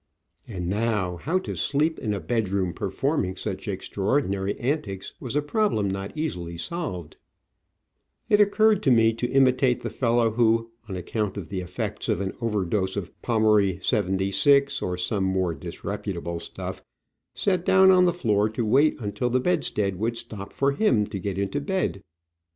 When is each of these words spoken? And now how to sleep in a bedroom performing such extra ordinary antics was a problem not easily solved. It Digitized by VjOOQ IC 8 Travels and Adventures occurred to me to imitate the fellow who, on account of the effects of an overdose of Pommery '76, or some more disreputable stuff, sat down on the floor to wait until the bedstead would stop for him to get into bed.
And 0.47 0.67
now 0.67 1.17
how 1.17 1.37
to 1.37 1.55
sleep 1.55 1.99
in 1.99 2.11
a 2.11 2.19
bedroom 2.19 2.73
performing 2.73 3.35
such 3.35 3.67
extra 3.67 4.03
ordinary 4.03 4.59
antics 4.59 5.13
was 5.19 5.35
a 5.35 5.43
problem 5.43 5.87
not 5.87 6.11
easily 6.17 6.57
solved. 6.57 7.17
It 8.27 8.37
Digitized 8.37 8.39
by 8.39 8.41
VjOOQ 8.41 8.41
IC 8.41 8.47
8 8.47 8.51
Travels 8.51 8.73
and 8.73 8.77
Adventures 8.77 8.81
occurred 8.81 8.83
to 8.83 8.91
me 8.91 9.13
to 9.13 9.27
imitate 9.37 9.81
the 9.81 9.89
fellow 9.91 10.31
who, 10.31 10.71
on 10.89 10.95
account 10.95 11.37
of 11.37 11.49
the 11.49 11.61
effects 11.61 12.09
of 12.09 12.19
an 12.21 12.33
overdose 12.41 12.95
of 12.95 13.21
Pommery 13.21 13.79
'76, 13.83 14.81
or 14.81 14.97
some 14.97 15.23
more 15.23 15.53
disreputable 15.53 16.39
stuff, 16.39 16.83
sat 17.35 17.63
down 17.63 17.91
on 17.91 18.05
the 18.05 18.11
floor 18.11 18.49
to 18.49 18.65
wait 18.65 18.99
until 18.99 19.29
the 19.29 19.39
bedstead 19.39 19.97
would 19.97 20.17
stop 20.17 20.51
for 20.51 20.71
him 20.71 21.05
to 21.05 21.19
get 21.19 21.37
into 21.37 21.61
bed. 21.61 22.01